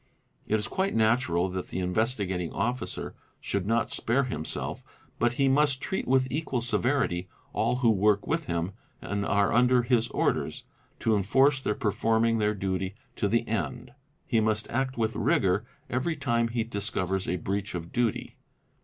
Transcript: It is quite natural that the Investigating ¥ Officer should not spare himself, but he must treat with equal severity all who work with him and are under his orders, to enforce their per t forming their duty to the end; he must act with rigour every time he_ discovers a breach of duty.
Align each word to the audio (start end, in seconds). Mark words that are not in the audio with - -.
It 0.47 0.55
is 0.55 0.67
quite 0.67 0.95
natural 0.95 1.47
that 1.49 1.67
the 1.67 1.77
Investigating 1.77 2.49
¥ 2.49 2.55
Officer 2.55 3.13
should 3.39 3.67
not 3.67 3.91
spare 3.91 4.23
himself, 4.23 4.83
but 5.19 5.33
he 5.33 5.47
must 5.47 5.79
treat 5.79 6.07
with 6.07 6.25
equal 6.31 6.61
severity 6.61 7.29
all 7.53 7.75
who 7.75 7.89
work 7.91 8.25
with 8.25 8.47
him 8.47 8.71
and 8.99 9.23
are 9.23 9.53
under 9.53 9.83
his 9.83 10.07
orders, 10.07 10.63
to 11.01 11.15
enforce 11.15 11.61
their 11.61 11.75
per 11.75 11.91
t 11.91 11.97
forming 11.97 12.39
their 12.39 12.55
duty 12.55 12.95
to 13.17 13.27
the 13.27 13.47
end; 13.47 13.91
he 14.25 14.39
must 14.41 14.67
act 14.71 14.97
with 14.97 15.15
rigour 15.15 15.67
every 15.87 16.15
time 16.15 16.47
he_ 16.47 16.65
discovers 16.67 17.27
a 17.27 17.35
breach 17.35 17.75
of 17.75 17.91
duty. 17.91 18.37